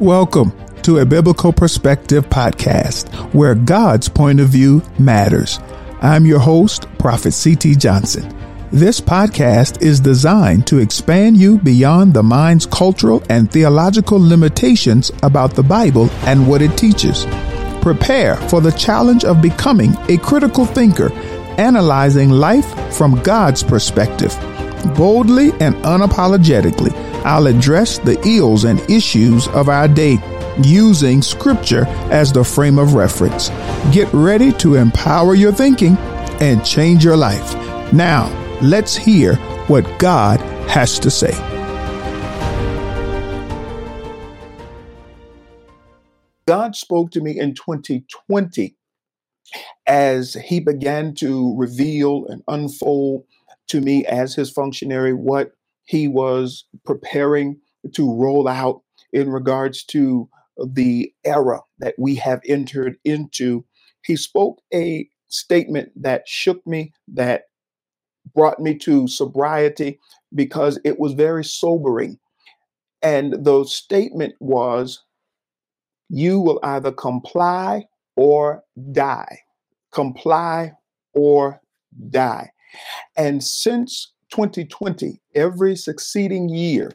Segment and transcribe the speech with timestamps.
[0.00, 5.58] Welcome to a Biblical Perspective podcast where God's point of view matters.
[6.02, 7.76] I'm your host, Prophet C.T.
[7.76, 8.28] Johnson.
[8.70, 15.54] This podcast is designed to expand you beyond the mind's cultural and theological limitations about
[15.54, 17.24] the Bible and what it teaches.
[17.80, 21.10] Prepare for the challenge of becoming a critical thinker,
[21.56, 24.34] analyzing life from God's perspective.
[24.94, 26.92] Boldly and unapologetically,
[27.24, 30.18] I'll address the ills and issues of our day
[30.62, 33.50] using scripture as the frame of reference.
[33.92, 35.96] Get ready to empower your thinking
[36.40, 37.54] and change your life.
[37.92, 38.28] Now,
[38.62, 39.36] let's hear
[39.66, 41.32] what God has to say.
[46.46, 48.76] God spoke to me in 2020
[49.86, 53.24] as He began to reveal and unfold
[53.68, 55.52] to me as His functionary what
[55.86, 57.60] he was preparing
[57.94, 63.64] to roll out in regards to the era that we have entered into.
[64.04, 67.44] He spoke a statement that shook me, that
[68.34, 69.98] brought me to sobriety
[70.34, 72.18] because it was very sobering.
[73.02, 75.04] And the statement was,
[76.08, 79.40] You will either comply or die.
[79.92, 80.72] Comply
[81.14, 81.60] or
[82.10, 82.50] die.
[83.16, 86.92] And since 2020, every succeeding year,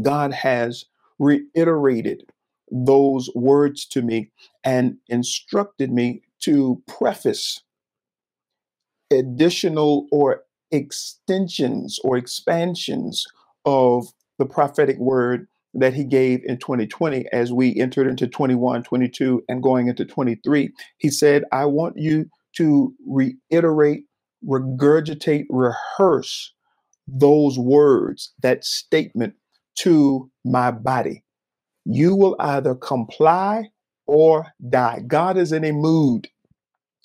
[0.00, 0.84] God has
[1.18, 2.24] reiterated
[2.70, 4.30] those words to me
[4.64, 7.62] and instructed me to preface
[9.10, 13.26] additional or extensions or expansions
[13.64, 14.06] of
[14.38, 19.62] the prophetic word that he gave in 2020 as we entered into 21, 22, and
[19.62, 20.70] going into 23.
[20.98, 24.04] He said, I want you to reiterate
[24.46, 26.52] regurgitate, rehearse
[27.06, 29.34] those words, that statement
[29.76, 31.24] to my body.
[31.84, 33.70] You will either comply
[34.06, 35.02] or die.
[35.06, 36.28] God is in a mood.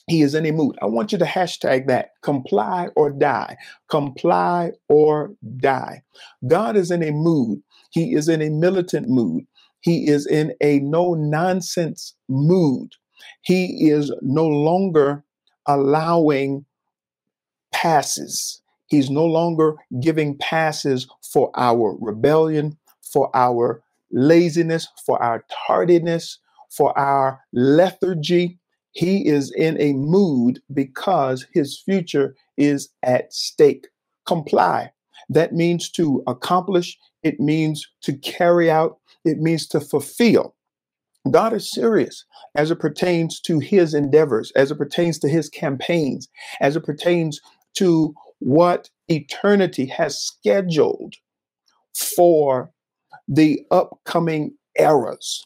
[0.08, 0.78] He is in a mood.
[0.82, 3.58] I want you to hashtag that comply or die.
[3.90, 6.02] Comply or die.
[6.48, 7.62] God is in a mood.
[7.92, 9.46] He is in a militant mood.
[9.82, 12.94] He is in a no nonsense mood.
[13.42, 15.24] He is no longer
[15.66, 16.66] allowing
[17.82, 18.62] passes.
[18.88, 22.78] He's no longer giving passes for our rebellion,
[23.14, 26.40] for our laziness, for our tardiness,
[26.72, 28.58] for our lethargy.
[28.92, 33.88] He is in a mood because his future is at stake.
[34.26, 34.92] Comply.
[35.30, 40.56] That means to accomplish, it means to carry out, it means to fulfill.
[41.30, 46.28] God is serious as it pertains to his endeavors, as it pertains to his campaigns,
[46.62, 47.40] as it pertains
[47.78, 51.16] to what eternity has scheduled
[51.96, 52.72] for
[53.28, 55.44] the upcoming eras.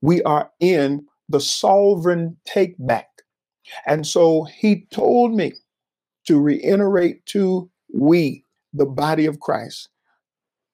[0.00, 3.08] We are in the sovereign take back.
[3.86, 5.52] And so he told me
[6.26, 9.88] to reiterate to we, the body of Christ,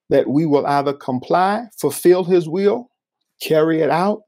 [0.08, 2.90] that we will either comply, fulfill his will,
[3.42, 4.22] carry it out,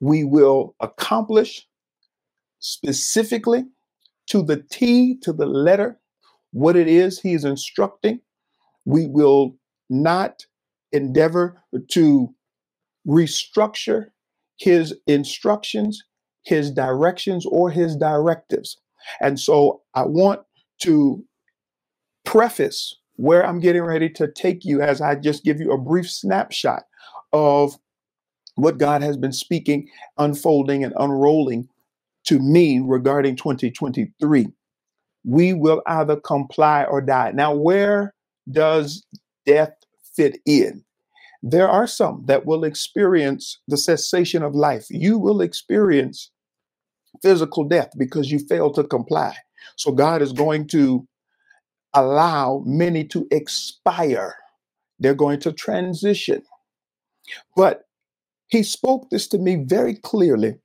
[0.00, 1.66] we will accomplish
[2.60, 3.64] specifically
[4.28, 5.98] to the T, to the letter,
[6.52, 8.20] what it is he is instructing.
[8.84, 9.56] We will
[9.90, 10.46] not
[10.92, 12.34] endeavor to
[13.06, 14.06] restructure
[14.58, 16.02] his instructions,
[16.44, 18.78] his directions, or his directives.
[19.20, 20.40] And so I want
[20.82, 21.24] to
[22.24, 26.10] preface where I'm getting ready to take you as I just give you a brief
[26.10, 26.84] snapshot
[27.32, 27.78] of
[28.56, 31.68] what God has been speaking, unfolding, and unrolling
[32.24, 34.48] to me regarding 2023.
[35.24, 37.32] We will either comply or die.
[37.32, 38.14] Now, where
[38.50, 39.04] does
[39.46, 39.72] death
[40.14, 40.84] fit in?
[41.42, 44.86] There are some that will experience the cessation of life.
[44.90, 46.30] You will experience
[47.22, 49.36] physical death because you fail to comply.
[49.76, 51.06] So, God is going to
[51.94, 54.36] allow many to expire,
[54.98, 56.42] they're going to transition.
[57.56, 57.82] But
[58.48, 60.56] He spoke this to me very clearly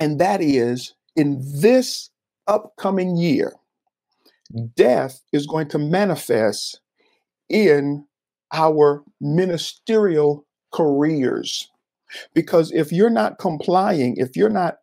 [0.00, 2.10] and that is in this
[2.46, 3.52] upcoming year,
[4.76, 6.80] death is going to manifest
[7.48, 8.04] in
[8.52, 11.70] our ministerial careers.
[12.34, 14.76] Because if you're not complying, if you're not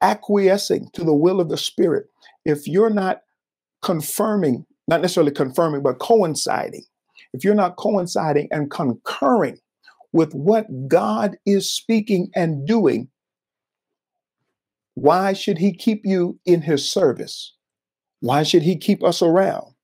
[0.00, 2.06] acquiescing to the will of the Spirit,
[2.44, 3.22] if you're not
[3.82, 6.84] confirming, not necessarily confirming, but coinciding,
[7.32, 9.58] if you're not coinciding and concurring
[10.12, 13.08] with what God is speaking and doing,
[14.94, 17.54] why should he keep you in his service?
[18.20, 19.74] Why should he keep us around?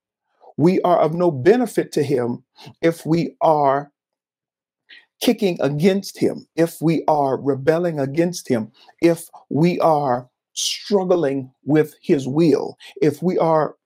[0.56, 2.44] We are of no benefit to him
[2.82, 3.92] if we are
[5.20, 8.70] kicking against Him, if we are rebelling against Him,
[9.00, 13.76] if we are struggling with His will, if we are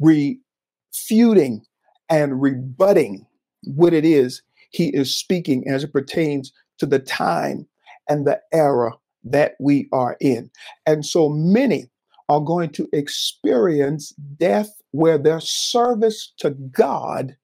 [0.00, 1.64] refuting
[2.08, 3.26] and rebutting
[3.64, 7.66] what it is He is speaking as it pertains to the time
[8.08, 8.92] and the era
[9.24, 10.50] that we are in.
[10.86, 11.90] And so many
[12.28, 17.36] are going to experience death where their service to God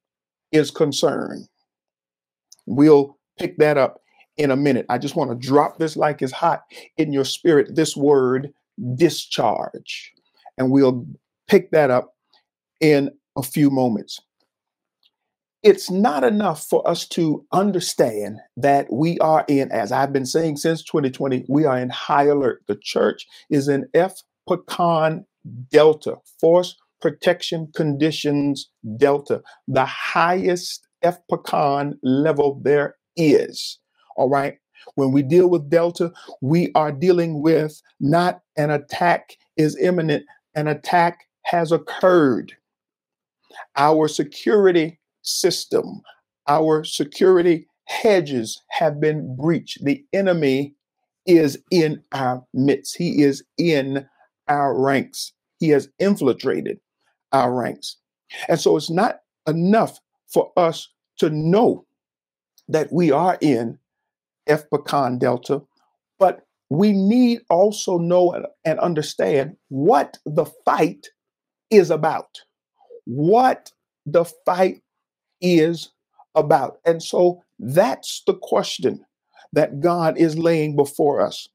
[0.52, 1.48] is concerned.
[2.66, 4.00] We'll pick that up
[4.36, 4.86] in a minute.
[4.88, 6.62] I just want to drop this like it's hot
[6.96, 8.52] in your spirit, this word
[8.94, 10.12] discharge.
[10.58, 11.06] And we'll
[11.48, 12.14] pick that up
[12.80, 14.20] in a few moments.
[15.64, 20.58] It's not enough for us to understand that we are in, as I've been saying
[20.58, 22.62] since 2020, we are in high alert.
[22.69, 25.25] The church is in F Pecan
[25.70, 28.69] Delta, Force Protection Conditions
[28.99, 33.78] Delta, the highest F Pecan level there is.
[34.19, 34.58] All right.
[34.96, 36.12] When we deal with Delta,
[36.43, 42.52] we are dealing with not an attack is imminent, an attack has occurred.
[43.76, 46.02] Our security system,
[46.46, 49.84] our security hedges have been breached.
[49.84, 50.74] The enemy
[51.26, 54.06] is in our midst, he is in
[54.48, 56.78] our ranks, he has infiltrated
[57.32, 57.96] our ranks.
[58.48, 59.98] And so it's not enough
[60.32, 60.88] for us
[61.18, 61.86] to know
[62.68, 63.78] that we are in
[64.48, 65.62] FPCON Delta,
[66.18, 71.06] but we need also know and understand what the fight
[71.70, 72.40] is about.
[73.04, 73.70] What
[74.06, 74.82] the fight
[75.44, 75.91] is
[76.35, 76.79] about.
[76.85, 79.05] And so that's the question
[79.52, 81.49] that God is laying before us.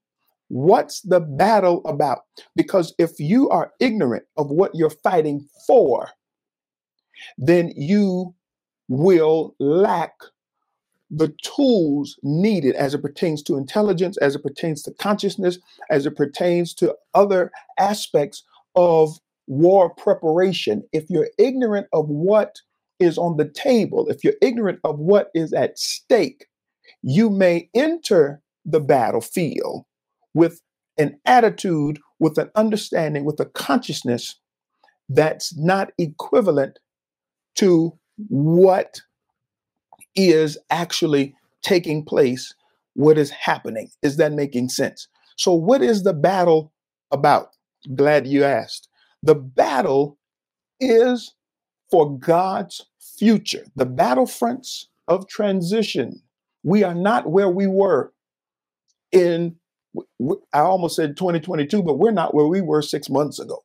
[0.48, 2.20] What's the battle about?
[2.56, 6.10] Because if you are ignorant of what you're fighting for,
[7.38, 8.34] then you
[8.88, 10.14] will lack
[11.12, 15.60] the tools needed as it pertains to intelligence, as it pertains to consciousness,
[15.90, 18.44] as it pertains to other aspects
[18.76, 20.84] of war preparation.
[20.94, 22.62] If you're ignorant of what
[23.00, 26.48] is on the table, if you're ignorant of what is at stake,
[27.01, 29.86] you may enter the battlefield
[30.34, 30.62] with
[30.98, 34.36] an attitude, with an understanding, with a consciousness
[35.07, 36.80] that's not equivalent
[37.56, 37.98] to
[38.28, 39.02] what
[40.16, 42.54] is actually taking place,
[42.94, 43.90] what is happening.
[44.02, 45.07] Is that making sense?
[45.38, 46.74] So, what is the battle
[47.12, 47.50] about?
[47.95, 48.90] Glad you asked.
[49.24, 50.18] The battle
[50.80, 51.34] is
[51.90, 52.86] for God's
[53.18, 56.22] future, the battlefronts of transition.
[56.64, 58.14] We are not where we were
[59.12, 59.56] in,
[60.54, 63.64] I almost said 2022, but we're not where we were six months ago.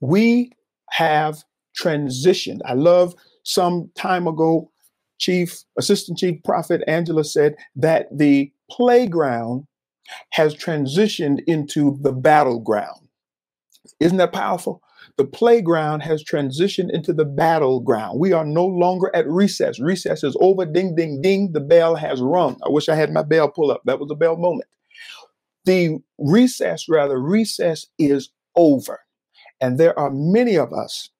[0.00, 0.52] We
[0.90, 1.42] have
[1.80, 2.60] transitioned.
[2.64, 4.70] I love some time ago,
[5.18, 9.66] Chief Assistant Chief Prophet Angela said that the playground
[10.30, 13.08] has transitioned into the battleground.
[14.00, 14.82] Isn't that powerful?
[15.16, 18.18] The playground has transitioned into the battleground.
[18.18, 19.78] We are no longer at recess.
[19.80, 20.64] Recess is over.
[20.64, 21.52] Ding, ding, ding.
[21.52, 22.58] The bell has rung.
[22.64, 23.82] I wish I had my bell pull up.
[23.84, 24.68] That was a bell moment.
[25.64, 29.00] The recess, rather, recess is over.
[29.60, 31.10] And there are many of us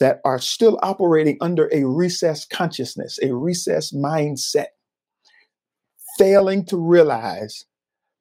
[0.00, 4.68] that are still operating under a recess consciousness, a recess mindset,
[6.18, 7.66] failing to realize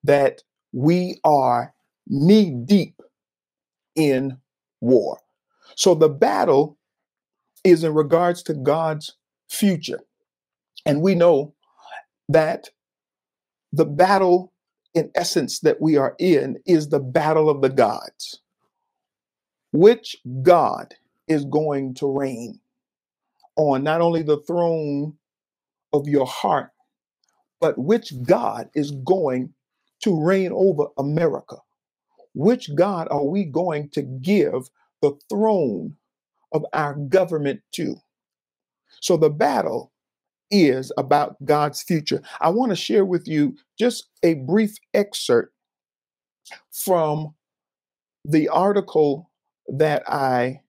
[0.04, 0.42] that
[0.74, 1.74] we are
[2.08, 3.02] knee deep
[3.96, 4.38] in
[4.82, 5.20] war.
[5.76, 6.78] So the battle
[7.64, 9.16] is in regards to God's
[9.50, 10.02] future.
[10.86, 11.54] And we know
[12.30, 12.70] that
[13.72, 14.52] the battle,
[14.94, 18.42] in essence, that we are in is the battle of the gods.
[19.72, 20.96] Which God
[21.28, 22.60] is going to reign
[23.56, 25.14] on not only the throne
[25.94, 26.72] of your heart,
[27.62, 29.54] but which God is going
[30.04, 31.58] to reign over America?
[32.34, 34.70] Which God are we going to give
[35.02, 35.98] the throne
[36.52, 37.96] of our government to?
[39.02, 39.92] So the battle
[40.50, 42.22] is about God's future.
[42.40, 45.54] I want to share with you just a brief excerpt
[46.72, 47.34] from
[48.26, 49.30] the article
[49.68, 50.62] that I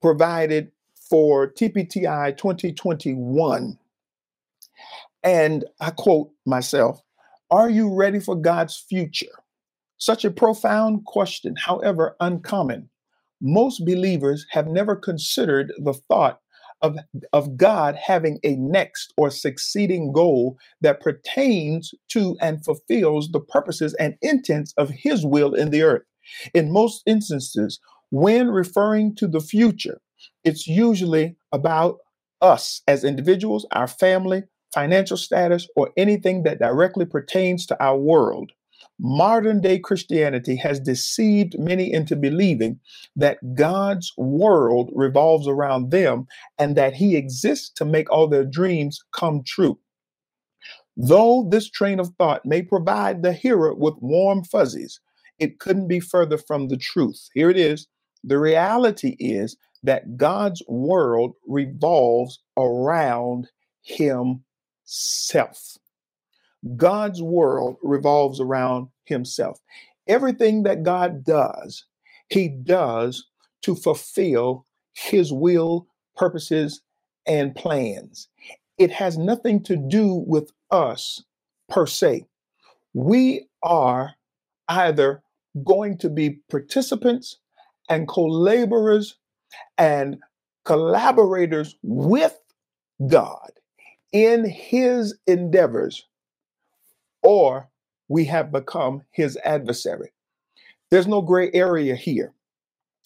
[0.00, 3.78] provided for TPTI 2021.
[5.22, 7.02] And I quote myself
[7.50, 9.26] Are you ready for God's future?
[10.00, 12.88] Such a profound question, however uncommon.
[13.42, 16.40] Most believers have never considered the thought
[16.80, 16.96] of,
[17.34, 23.92] of God having a next or succeeding goal that pertains to and fulfills the purposes
[23.94, 26.02] and intents of His will in the earth.
[26.54, 27.78] In most instances,
[28.10, 30.00] when referring to the future,
[30.44, 31.98] it's usually about
[32.40, 38.52] us as individuals, our family, financial status, or anything that directly pertains to our world,
[39.00, 42.78] modern day Christianity has deceived many into believing
[43.16, 46.26] that God's world revolves around them
[46.58, 49.78] and that He exists to make all their dreams come true.
[50.96, 55.00] Though this train of thought may provide the hearer with warm fuzzies,
[55.38, 57.28] it couldn't be further from the truth.
[57.32, 57.88] Here it is.
[58.22, 63.48] The reality is that God's world revolves around
[63.82, 64.42] Himself.
[66.76, 69.60] God's world revolves around Himself.
[70.06, 71.84] Everything that God does,
[72.28, 73.26] He does
[73.62, 75.86] to fulfill His will,
[76.16, 76.82] purposes,
[77.26, 78.28] and plans.
[78.78, 81.22] It has nothing to do with us
[81.68, 82.26] per se.
[82.94, 84.14] We are
[84.68, 85.22] either
[85.64, 87.38] going to be participants
[87.88, 89.16] and co laborers
[89.76, 90.18] and
[90.64, 92.38] collaborators with
[93.08, 93.50] God
[94.12, 96.06] in his endeavors,
[97.22, 97.70] or
[98.08, 100.12] we have become his adversary.
[100.90, 102.34] There's no gray area here.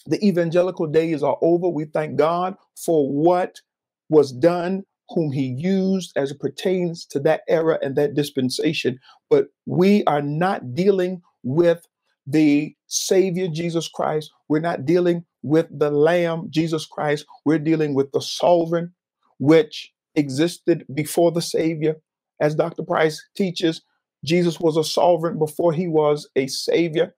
[0.07, 1.69] The evangelical days are over.
[1.71, 3.63] We thank God for what
[4.11, 9.01] was done, whom he used as it pertains to that era and that dispensation.
[9.31, 11.87] But we are not dealing with
[12.27, 14.33] the Savior Jesus Christ.
[14.49, 17.27] We're not dealing with the Lamb Jesus Christ.
[17.47, 18.95] We're dealing with the sovereign,
[19.41, 21.97] which existed before the Savior.
[22.41, 22.85] As Dr.
[22.85, 23.83] Price teaches,
[24.25, 27.15] Jesus was a sovereign before he was a Savior.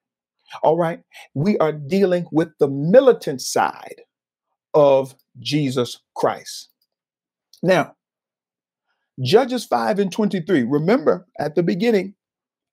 [0.62, 1.00] All right.
[1.34, 4.02] We are dealing with the militant side
[4.74, 6.70] of Jesus Christ.
[7.62, 7.94] Now,
[9.22, 10.62] Judges 5 and 23.
[10.64, 12.14] Remember at the beginning,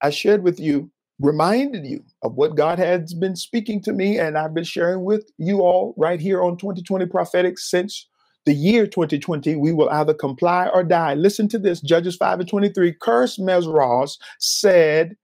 [0.02, 4.36] I shared with you reminded you of what God has been speaking to me, and
[4.36, 8.08] I've been sharing with you all right here on 2020 Prophetic since
[8.46, 9.56] the year 2020.
[9.56, 11.14] We will either comply or die.
[11.14, 12.94] Listen to this Judges 5 and 23.
[13.00, 15.16] Curse Meroz said,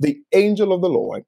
[0.00, 1.24] the angel of the Lord,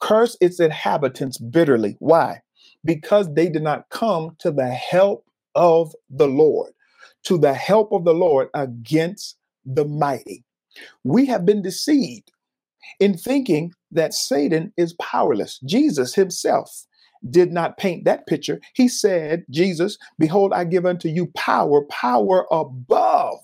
[0.00, 1.96] curse its inhabitants bitterly.
[2.00, 2.40] Why?
[2.84, 6.72] Because they did not come to the help of the Lord,
[7.24, 10.44] to the help of the Lord against the mighty.
[11.04, 12.30] We have been deceived
[12.98, 15.58] in thinking that Satan is powerless.
[15.66, 16.86] Jesus himself
[17.28, 18.60] did not paint that picture.
[18.74, 23.38] He said, Jesus, behold, I give unto you power, power above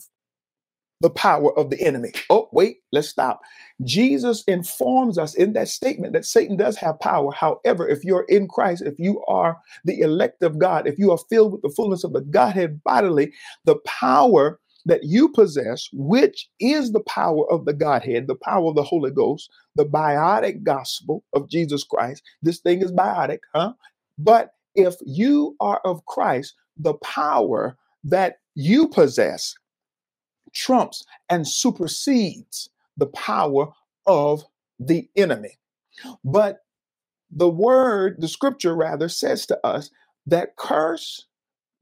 [1.01, 2.11] the power of the enemy.
[2.31, 3.41] Oh, wait, let's stop.
[3.85, 7.33] Jesus informs us in that statement that Satan does have power.
[7.33, 11.19] However, if you're in Christ, if you are the elect of God, if you are
[11.29, 13.33] filled with the fullness of the Godhead bodily,
[13.65, 18.77] the power that you possess, which is the power of the Godhead, the power of
[18.77, 22.25] the Holy Ghost, the biotic gospel of Jesus Christ.
[22.43, 23.75] This thing is biotic, huh?
[24.19, 29.55] But if you are of Christ, the power that you possess
[30.55, 33.69] trumps and supersedes the power
[34.07, 34.45] of
[34.81, 35.59] the enemy.
[36.25, 36.61] But
[37.31, 39.91] the word, the scripture rather, says to us
[40.27, 41.27] that curse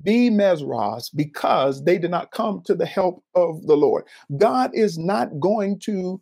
[0.04, 4.04] be Meroz because they did not come to the help of the Lord.
[4.36, 6.20] God is not going to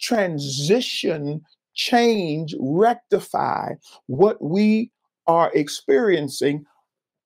[0.00, 1.42] transition,
[1.74, 3.74] change, rectify
[4.06, 4.90] what we
[5.26, 6.64] are experiencing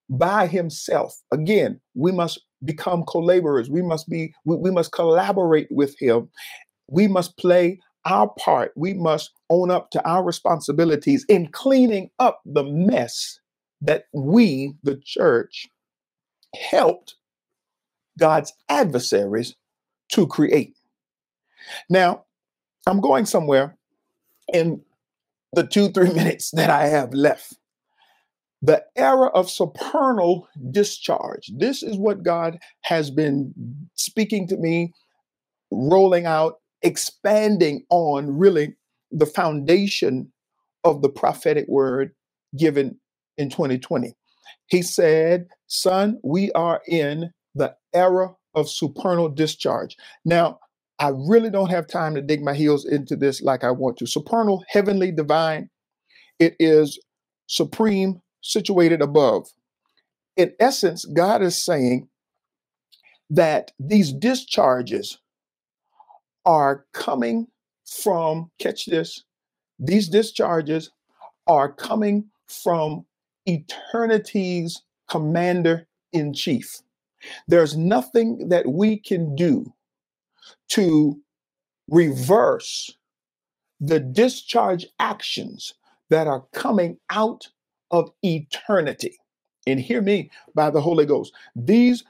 [0.08, 1.16] by himself.
[1.30, 3.70] Again, we must become co-laborers.
[3.70, 6.28] We must be we, we must collaborate with him.
[6.88, 8.72] We must play our part.
[8.76, 13.38] We must own up to our responsibilities in cleaning up the mess
[13.80, 15.68] that we, the church,
[16.54, 17.14] helped
[18.18, 19.54] God's adversaries
[20.10, 20.74] to create.
[21.88, 22.24] Now,
[22.86, 23.76] I'm going somewhere
[24.52, 24.82] in
[25.52, 27.56] the two, three minutes that I have left.
[28.60, 31.50] The era of supernal discharge.
[31.56, 33.52] This is what God has been
[33.96, 34.92] speaking to me,
[35.72, 38.76] rolling out, expanding on really
[39.10, 40.32] the foundation
[40.84, 42.12] of the prophetic word
[42.56, 42.98] given
[43.36, 44.14] in 2020.
[44.72, 49.98] He said, Son, we are in the era of supernal discharge.
[50.24, 50.60] Now,
[50.98, 54.06] I really don't have time to dig my heels into this like I want to.
[54.06, 55.68] Supernal, heavenly, divine,
[56.38, 56.98] it is
[57.48, 59.46] supreme, situated above.
[60.38, 62.08] In essence, God is saying
[63.28, 65.18] that these discharges
[66.46, 67.46] are coming
[67.84, 69.22] from, catch this,
[69.78, 70.90] these discharges
[71.46, 73.04] are coming from
[73.46, 76.80] eternity's commander in chief.
[77.46, 79.72] There's nothing that we can do
[80.70, 81.20] to
[81.88, 82.96] reverse
[83.80, 85.74] the discharge actions
[86.10, 87.48] that are coming out
[87.90, 89.16] of eternity.
[89.66, 91.32] And hear me by the Holy Ghost.
[91.54, 92.04] These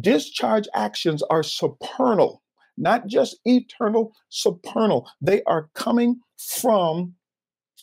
[0.00, 2.42] Discharge actions are supernal,
[2.78, 5.08] not just eternal, supernal.
[5.20, 7.14] They are coming from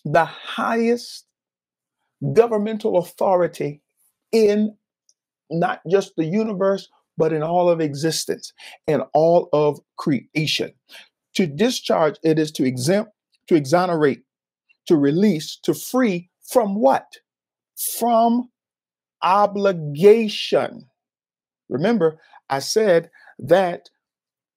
[0.03, 1.25] the highest
[2.33, 3.81] governmental authority
[4.31, 4.75] in
[5.49, 8.53] not just the universe, but in all of existence
[8.87, 10.71] and all of creation.
[11.35, 13.11] To discharge, it is to exempt,
[13.47, 14.23] to exonerate,
[14.87, 17.17] to release, to free from what?
[17.99, 18.49] From
[19.21, 20.87] obligation.
[21.67, 23.89] Remember, I said that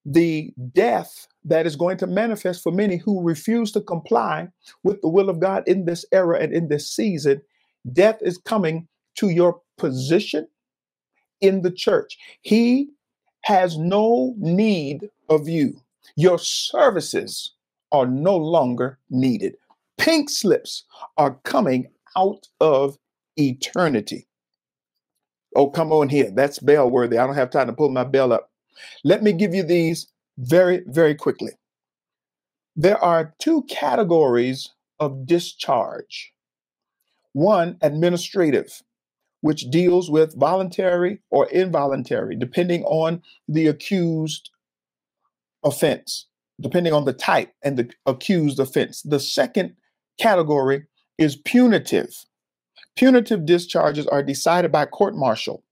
[0.04, 4.48] the death that is going to manifest for many who refuse to comply
[4.82, 7.42] with the will of God in this era and in this season,
[7.90, 8.86] death is coming
[9.16, 10.46] to your position
[11.40, 12.16] in the church.
[12.42, 12.88] He
[13.42, 15.80] has no need of you.
[16.16, 17.52] Your services
[17.90, 19.56] are no longer needed.
[19.98, 20.84] Pink slips
[21.16, 22.96] are coming out of
[23.36, 24.26] eternity.
[25.54, 26.30] Oh, come on here.
[26.30, 27.18] That's bell worthy.
[27.18, 28.50] I don't have time to pull my bell up.
[29.04, 30.06] Let me give you these
[30.38, 31.52] very, very quickly.
[32.74, 36.31] There are two categories of discharge
[37.32, 38.82] one, administrative,
[39.40, 44.50] which deals with voluntary or involuntary, depending on the accused
[45.64, 46.26] offense,
[46.60, 49.02] depending on the type and the accused offense.
[49.02, 49.74] The second
[50.20, 50.84] category
[51.18, 52.24] is punitive.
[52.96, 55.64] Punitive discharges are decided by court martial.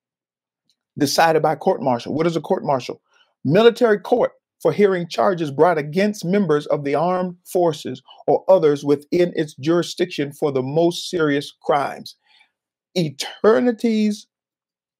[0.99, 2.15] Decided by court martial.
[2.15, 3.01] What is a court martial?
[3.45, 9.33] Military court for hearing charges brought against members of the armed forces or others within
[9.35, 12.17] its jurisdiction for the most serious crimes.
[12.97, 14.27] Eternity's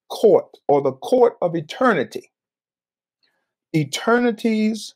[0.09, 2.31] court or the court of eternity.
[3.73, 4.95] Eternity's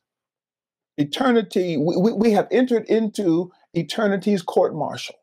[0.98, 5.16] eternity, we, we have entered into eternity's court martial,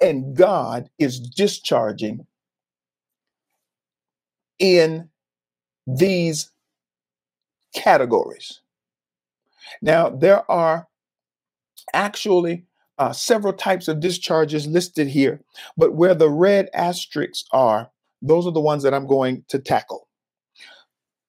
[0.00, 2.26] and God is discharging
[4.58, 5.08] in
[5.86, 6.50] these
[7.74, 8.60] categories.
[9.82, 10.88] Now, there are
[11.92, 12.66] actually
[12.98, 15.40] uh, several types of discharges listed here,
[15.76, 20.08] but where the red asterisks are, those are the ones that I'm going to tackle.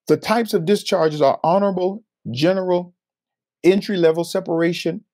[0.08, 2.94] The types of discharges are honorable, general,
[3.64, 5.06] entry level separation,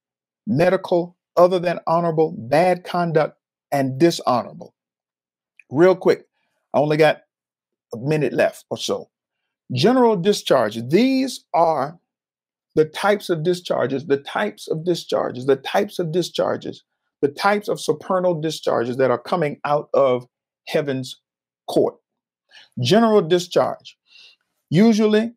[0.48, 3.38] medical, other than honorable, bad conduct,
[3.72, 4.74] and dishonorable.
[5.70, 6.26] Real quick,
[6.74, 7.22] I only got
[7.94, 9.10] a minute left or so.
[9.74, 10.80] General discharge.
[10.90, 12.00] These are
[12.76, 16.84] the types of discharges, the types of discharges, the types of discharges,
[17.22, 20.28] the types of supernal discharges that are coming out of
[20.68, 21.20] heaven's
[21.68, 21.96] court.
[22.82, 23.98] General discharge.
[24.70, 25.34] Usually,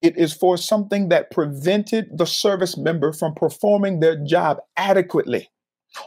[0.00, 5.50] it is for something that prevented the service member from performing their job adequately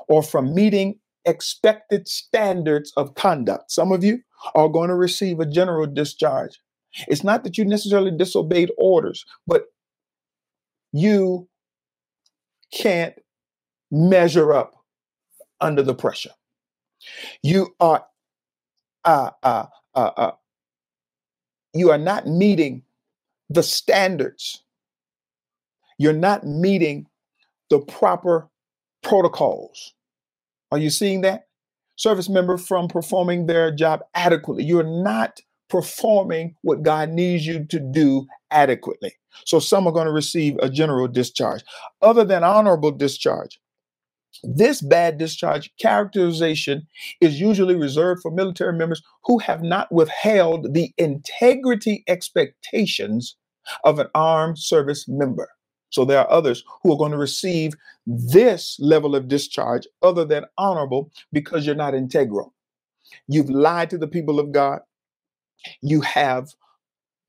[0.09, 3.71] or from meeting expected standards of conduct.
[3.71, 4.19] Some of you
[4.53, 6.59] are going to receive a general discharge
[7.07, 9.65] it's not that you necessarily disobeyed orders, but
[10.91, 11.47] you
[12.73, 13.15] can't
[13.91, 14.73] measure up
[15.61, 16.31] under the pressure.
[17.43, 18.05] You are
[19.03, 20.31] uh, uh, uh, uh,
[21.73, 22.83] you are not meeting
[23.49, 24.63] the standards.
[25.97, 27.07] You're not meeting
[27.69, 28.49] the proper
[29.03, 29.93] protocols.
[30.71, 31.47] Are you seeing that?
[31.95, 34.65] Service member from performing their job adequately.
[34.65, 35.39] You're not
[35.75, 39.11] performing what God needs you to do adequately.
[39.43, 41.65] So some are going to receive a general discharge.
[42.01, 43.59] Other than honorable discharge,
[44.41, 46.87] this bad discharge characterization
[47.19, 53.35] is usually reserved for military members who have not withheld the integrity expectations
[53.83, 55.49] of an armed service member.
[55.89, 57.73] So there are others who are going to receive
[58.05, 62.53] this level of discharge other than honorable because you're not integral.
[63.27, 64.79] You've lied to the people of God
[65.81, 66.49] you have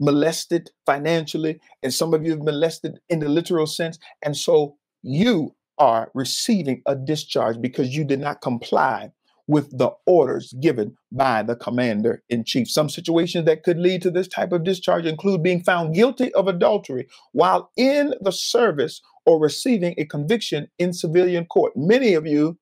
[0.00, 3.98] molested financially, and some of you have molested in the literal sense.
[4.22, 9.10] And so you are receiving a discharge because you did not comply
[9.48, 12.68] with the orders given by the commander in chief.
[12.68, 16.48] Some situations that could lead to this type of discharge include being found guilty of
[16.48, 21.72] adultery while in the service or receiving a conviction in civilian court.
[21.76, 22.58] Many of you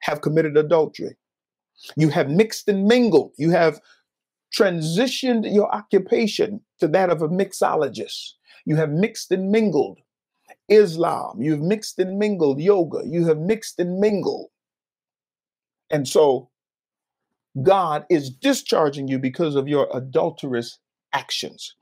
[0.00, 1.16] have committed adultery.
[1.96, 3.32] You have mixed and mingled.
[3.36, 3.80] You have
[4.56, 8.32] transitioned your occupation to that of a mixologist.
[8.64, 9.98] You have mixed and mingled
[10.68, 11.40] Islam.
[11.40, 13.02] You've mixed and mingled yoga.
[13.04, 14.50] You have mixed and mingled.
[15.90, 16.50] And so
[17.62, 20.78] God is discharging you because of your adulterous
[21.12, 21.74] actions.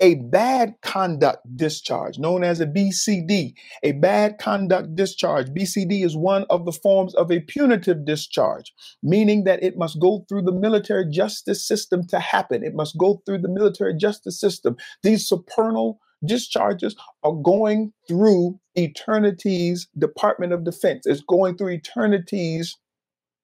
[0.00, 3.52] A bad conduct discharge, known as a BCD.
[3.82, 5.48] A bad conduct discharge.
[5.48, 10.24] BCD is one of the forms of a punitive discharge, meaning that it must go
[10.28, 12.64] through the military justice system to happen.
[12.64, 14.76] It must go through the military justice system.
[15.02, 21.06] These supernal discharges are going through eternity's Department of Defense.
[21.06, 22.76] It's going through eternity's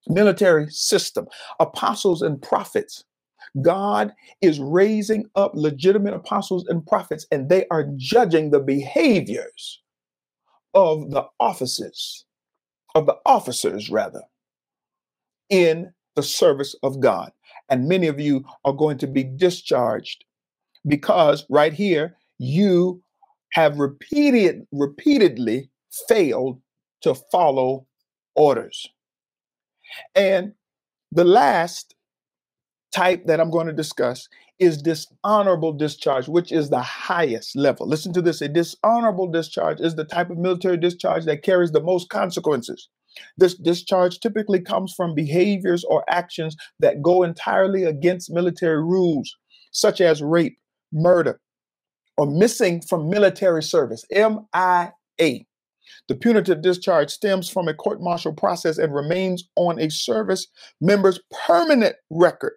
[0.09, 1.27] military system.
[1.61, 3.05] Apostles and prophets
[3.63, 9.81] God is raising up legitimate apostles and prophets, and they are judging the behaviors
[10.75, 12.25] of the offices,
[12.95, 14.23] of the officers, rather,
[15.49, 17.33] in the service of God.
[17.69, 20.25] And many of you are going to be discharged
[20.87, 23.03] because right here, you
[23.53, 25.71] have repeated, repeatedly
[26.09, 26.61] failed
[27.01, 27.87] to follow
[28.35, 28.87] orders.
[30.15, 30.53] And
[31.13, 31.96] the last
[32.97, 34.27] type that I'm going to discuss
[34.59, 37.87] is dishonorable discharge, which is the highest level.
[37.87, 41.83] Listen to this a dishonorable discharge is the type of military discharge that carries the
[41.83, 42.89] most consequences.
[43.37, 49.37] This discharge typically comes from behaviors or actions that go entirely against military rules,
[49.73, 50.57] such as rape,
[50.91, 51.39] murder,
[52.17, 54.07] or missing from military service.
[54.11, 55.45] MIA.
[56.09, 60.47] The punitive discharge stems from a court martial process and remains on a service
[60.81, 62.55] member's permanent record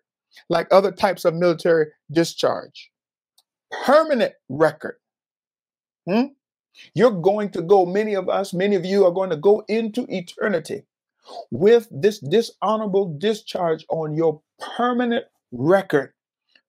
[0.50, 2.92] like other types of military discharge.
[3.86, 4.96] Permanent record.
[6.08, 6.26] Hmm?
[6.94, 10.06] You're going to go, many of us, many of you are going to go into
[10.10, 10.84] eternity
[11.52, 16.14] with this dishonorable discharge on your permanent record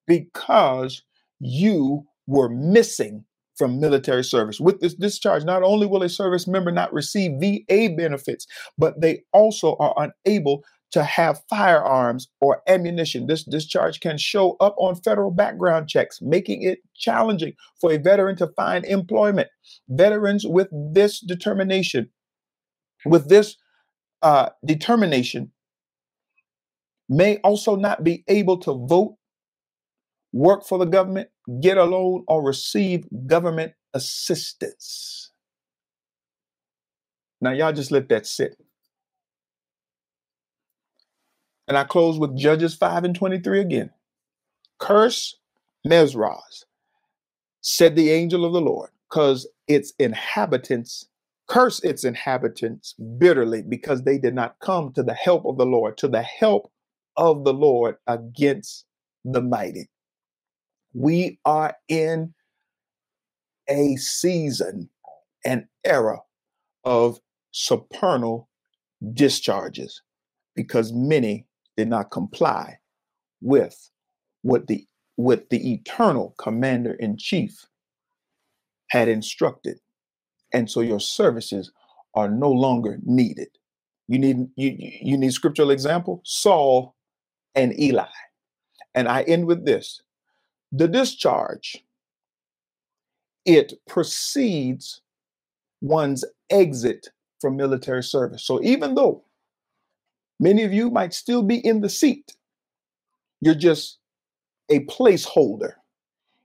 [0.06, 1.02] because
[1.38, 3.24] you were missing
[3.56, 4.58] from military service.
[4.58, 8.46] With this discharge, not only will a service member not receive VA benefits,
[8.78, 13.26] but they also are unable to have firearms or ammunition.
[13.26, 18.36] This discharge can show up on federal background checks, making it challenging for a veteran
[18.36, 19.48] to find employment.
[19.88, 22.10] Veterans with this determination,
[23.04, 23.56] with this
[24.22, 25.52] uh, determination,
[27.08, 29.16] may also not be able to vote,
[30.32, 31.28] work for the government,
[31.60, 35.32] get a loan, or receive government assistance.
[37.40, 38.56] Now, y'all just let that sit.
[41.70, 43.90] And I close with Judges 5 and 23 again.
[44.80, 45.36] Curse
[45.86, 46.64] Meroz,
[47.60, 51.06] said the angel of the Lord, because its inhabitants
[51.46, 55.96] curse its inhabitants bitterly because they did not come to the help of the Lord,
[55.98, 56.72] to the help
[57.16, 58.84] of the Lord against
[59.24, 59.88] the mighty.
[60.92, 62.34] We are in
[63.68, 64.90] a season,
[65.44, 66.18] an era
[66.82, 67.20] of
[67.52, 68.48] supernal
[69.14, 70.02] discharges
[70.56, 71.46] because many
[71.80, 72.78] did not comply
[73.40, 73.90] with
[74.42, 77.66] what the what the eternal commander in chief
[78.90, 79.78] had instructed.
[80.52, 81.72] And so your services
[82.14, 83.48] are no longer needed.
[84.08, 86.20] You need you you need scriptural example?
[86.22, 86.94] Saul
[87.54, 88.14] and eli.
[88.94, 90.02] And i end with this.
[90.72, 91.82] The discharge
[93.46, 95.00] it precedes
[95.80, 97.08] one's exit
[97.40, 98.44] from military service.
[98.44, 99.24] So even though
[100.40, 102.34] Many of you might still be in the seat.
[103.42, 103.98] You're just
[104.70, 105.74] a placeholder.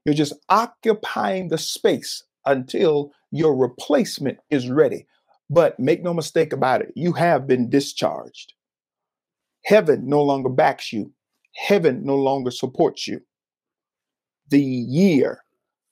[0.04, 5.08] You're just occupying the space until your replacement is ready.
[5.50, 8.54] But make no mistake about it, you have been discharged.
[9.64, 11.14] Heaven no longer backs you,
[11.56, 13.22] heaven no longer supports you.
[14.50, 15.40] The year,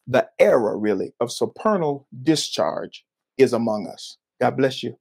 [0.07, 3.05] the era really of supernal discharge
[3.37, 4.17] is among us.
[4.41, 4.97] God bless you.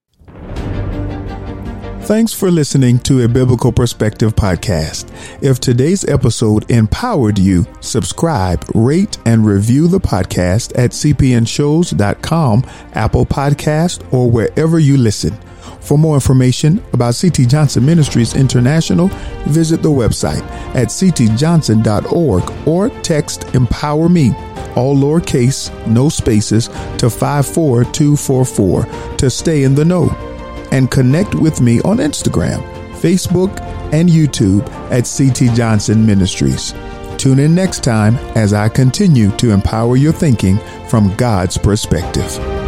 [2.05, 5.09] Thanks for listening to a Biblical Perspective podcast.
[5.41, 14.13] If today's episode empowered you, subscribe, rate, and review the podcast at cpnshows.com, Apple Podcast,
[14.13, 15.33] or wherever you listen.
[15.81, 19.07] For more information about CT Johnson Ministries International,
[19.47, 20.43] visit the website
[20.75, 24.35] at ctjohnson.org or text Empower Me,
[24.75, 26.67] all lowercase, no spaces,
[26.99, 30.32] to 54244 to stay in the know
[30.73, 32.61] and connect with me on Instagram,
[32.95, 33.61] Facebook,
[33.93, 36.75] and YouTube at CT Johnson Ministries.
[37.19, 40.59] Tune in next time as I continue to empower your thinking
[40.89, 42.62] from God's perspective.